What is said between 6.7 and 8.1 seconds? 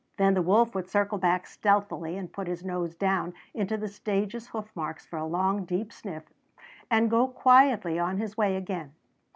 and go quietly